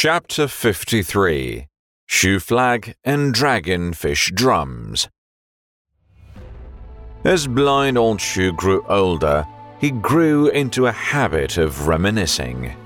[0.00, 1.66] Chapter 53
[2.08, 5.08] Xu Flag and Dragonfish Drums.
[7.24, 9.44] As blind old Xu grew older,
[9.80, 12.76] he grew into a habit of reminiscing.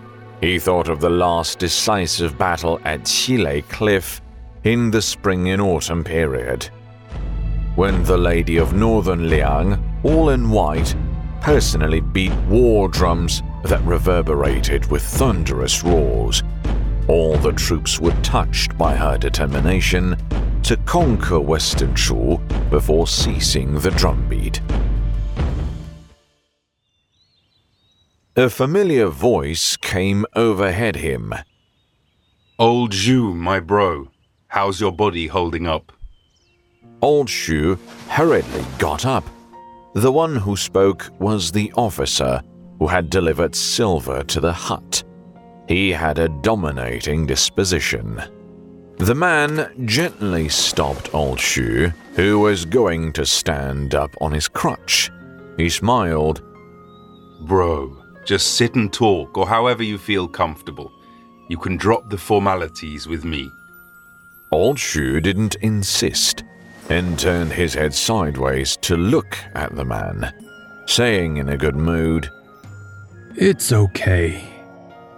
[0.41, 4.23] He thought of the last decisive battle at Xilei Cliff
[4.65, 6.65] in the spring and autumn period.
[7.75, 10.97] When the Lady of Northern Liang, all in white,
[11.43, 16.43] personally beat war drums that reverberated with thunderous roars
[17.09, 20.17] all the troops were touched by her determination
[20.63, 22.39] to conquer Western Chu
[22.71, 24.61] before ceasing the drumbeat.
[28.37, 31.35] A familiar voice came overhead him.
[32.59, 34.09] Old Xu, my bro,
[34.49, 35.93] how's your body holding up?
[37.03, 39.25] Old Xu hurriedly got up.
[39.95, 42.41] The one who spoke was the officer
[42.79, 45.03] who had delivered silver to the hut.
[45.73, 48.23] He had a dominating disposition.
[48.99, 55.11] The man gently stopped old Xu, who was going to stand up on his crutch.
[55.57, 56.43] He smiled.
[57.47, 60.93] Bro, just sit and talk, or however you feel comfortable.
[61.49, 63.51] You can drop the formalities with me.
[64.51, 66.45] Old Xu didn't insist
[66.91, 70.35] and turned his head sideways to look at the man,
[70.85, 72.31] saying in a good mood,
[73.37, 74.52] It's okay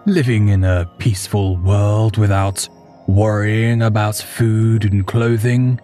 [0.07, 2.69] living in a peaceful world without
[3.07, 5.81] worrying about food and clothing,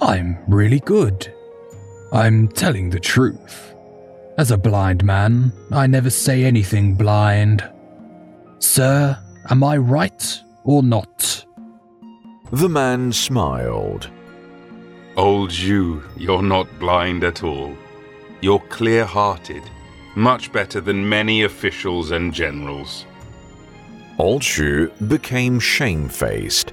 [0.00, 1.32] I'm really good.
[2.12, 3.74] I'm telling the truth.
[4.38, 7.68] As a blind man, I never say anything blind.
[8.58, 11.44] Sir, am I right or not?
[12.52, 14.10] The man smiled.
[15.16, 17.74] Old Xu, you're not blind at all.
[18.42, 19.62] You're clear hearted,
[20.14, 23.06] much better than many officials and generals.
[24.18, 26.72] Old Xu became shamefaced.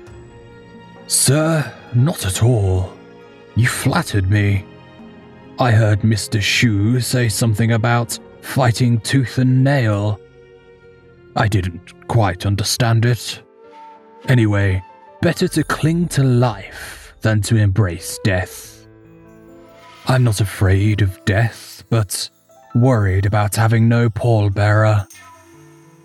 [1.08, 2.94] Sir, not at all.
[3.56, 4.66] You flattered me.
[5.60, 6.40] I heard Mr.
[6.40, 10.20] Xu say something about fighting tooth and nail.
[11.36, 13.42] I didn't quite understand it.
[14.30, 14.82] Anyway,
[15.22, 18.88] better to cling to life than to embrace death.
[20.08, 22.30] I'm not afraid of death, but
[22.76, 25.08] worried about having no pallbearer.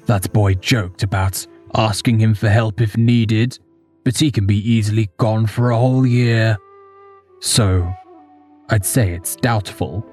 [0.08, 3.58] That boy joked about asking him for help if needed,
[4.04, 6.56] but he can be easily gone for a whole year.
[7.40, 7.92] So,
[8.70, 10.06] I'd say it's doubtful.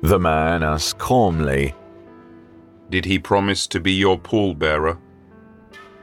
[0.00, 1.74] The man asked calmly,
[2.88, 4.96] Did he promise to be your pallbearer?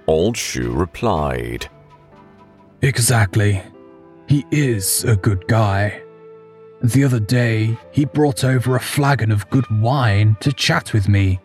[0.05, 1.67] Old Xu replied,
[2.83, 3.63] Exactly.
[4.27, 6.03] He is a good guy.
[6.83, 11.39] The other day, he brought over a flagon of good wine to chat with me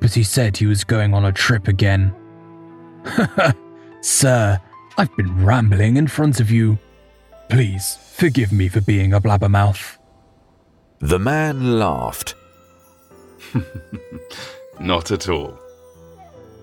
[0.00, 2.14] but he said he was going on a trip again.
[4.00, 4.60] Sir,
[4.98, 6.78] I've been rambling in front of you.
[7.48, 9.98] Please forgive me for being a blabbermouth.
[11.00, 12.34] The man laughed.
[14.80, 15.58] Not at all.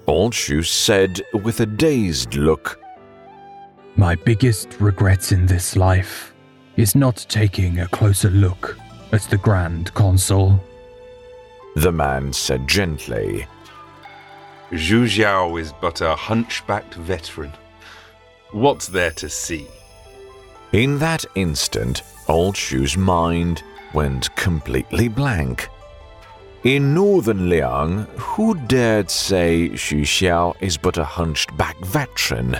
[0.07, 2.79] Old Xu said with a dazed look.
[3.95, 6.33] My biggest regret in this life
[6.75, 8.77] is not taking a closer look
[9.11, 10.61] at the Grand Consul.
[11.75, 13.47] The man said gently.
[14.71, 17.53] Xu Xiao is but a hunchbacked veteran.
[18.51, 19.67] What's there to see?
[20.71, 23.63] In that instant, Old Xu's mind
[23.93, 25.67] went completely blank.
[26.63, 32.57] In northern Liang, who dared say Xu Xiao is but a hunchback veteran?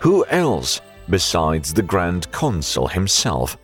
[0.00, 0.80] Who else
[1.10, 3.56] besides the Grand Consul himself?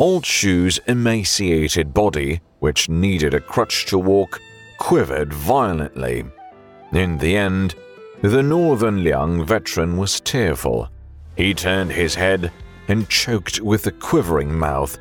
[0.00, 4.40] Old Xu's emaciated body which needed a crutch to walk,
[4.78, 6.24] quivered violently.
[6.90, 7.74] In the end,
[8.22, 10.88] the Northern Liang veteran was tearful.
[11.36, 12.50] He turned his head
[12.88, 14.96] and choked with a quivering mouth.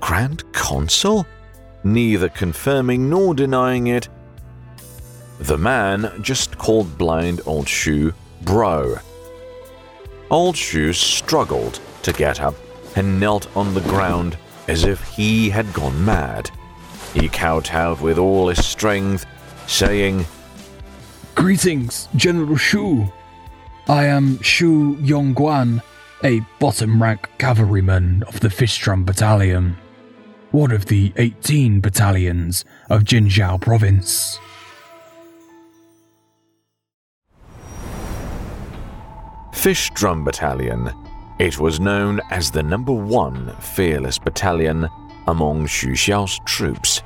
[0.00, 1.26] Grand Consul?
[1.84, 4.08] Neither confirming nor denying it.
[5.40, 8.96] The man just called blind Old Xu bro.
[10.30, 12.54] Old Xu struggled to get up
[12.96, 14.36] and knelt on the ground
[14.68, 16.50] as if he had gone mad.
[17.14, 19.26] He kowtowed with all his strength,
[19.66, 20.26] saying,
[21.34, 23.12] Greetings, General Xu.
[23.88, 25.80] I am Xu Yongguan,
[26.22, 29.76] a bottom rank cavalryman of the Fish Drum Battalion,
[30.50, 34.38] one of the 18 battalions of Jinzhou Province.
[39.52, 40.92] Fish Drum Battalion.
[41.38, 44.88] It was known as the number one fearless battalion
[45.28, 47.04] among Xu Xiao's troops.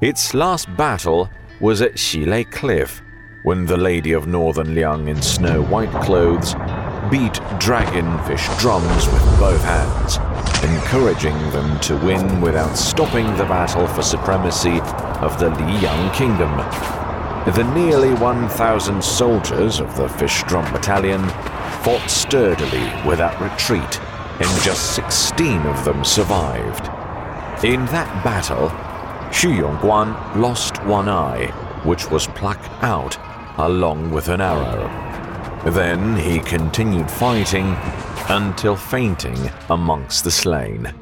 [0.00, 1.28] Its last battle
[1.60, 3.02] was at Xilei Cliff,
[3.42, 6.54] when the Lady of Northern Liang in snow white clothes
[7.10, 10.18] beat dragonfish drums with both hands,
[10.62, 14.78] encouraging them to win without stopping the battle for supremacy
[15.20, 16.56] of the Liyang Kingdom.
[17.56, 21.22] The nearly 1,000 soldiers of the Fish Drum Battalion
[21.84, 24.00] fought sturdily without retreat,
[24.40, 26.86] and just 16 of them survived.
[27.62, 28.70] In that battle,
[29.28, 31.48] Xu Yongguan lost one eye,
[31.84, 33.18] which was plucked out
[33.58, 34.88] along with an arrow.
[35.70, 37.76] Then he continued fighting
[38.28, 40.92] until fainting amongst the slain.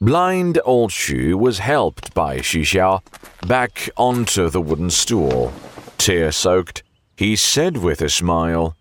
[0.00, 3.00] Blind old Xu was helped by Xu Xiao
[3.48, 5.52] back onto the wooden stool.
[5.96, 6.82] Tear soaked,
[7.18, 8.76] he said with a smile,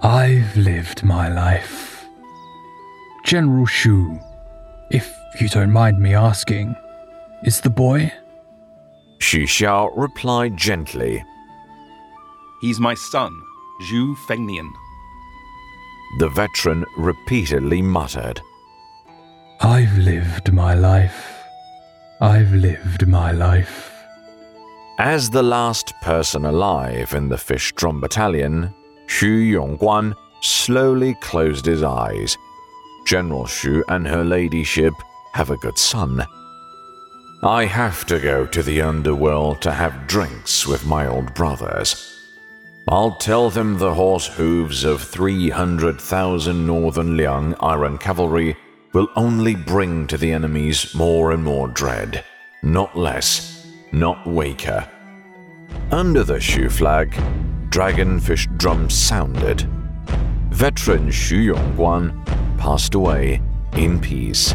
[0.00, 2.06] I've lived my life.
[3.22, 4.18] General Xu,
[4.90, 5.06] if
[5.38, 6.74] you don't mind me asking,
[7.44, 8.10] is the boy?
[9.18, 11.22] Xu Xiao replied gently.
[12.62, 13.30] He's my son,
[13.82, 14.72] Xu Fengnian.
[16.18, 18.40] The veteran repeatedly muttered.
[19.60, 21.44] I've lived my life.
[22.22, 23.99] I've lived my life.
[25.02, 28.74] As the last person alive in the Fish Drum Battalion,
[29.06, 32.36] Xu Yongguan slowly closed his eyes.
[33.06, 34.92] General Xu and her ladyship
[35.32, 36.22] have a good son.
[37.42, 42.20] I have to go to the underworld to have drinks with my old brothers.
[42.86, 48.54] I'll tell them the horse hooves of 300,000 Northern Liang Iron Cavalry
[48.92, 52.22] will only bring to the enemies more and more dread,
[52.62, 53.59] not less,
[53.92, 54.88] not weaker.
[55.90, 57.10] Under the Xu flag,
[57.70, 59.62] dragonfish drums sounded.
[60.50, 63.40] Veteran Xu Yongguan passed away
[63.74, 64.54] in peace.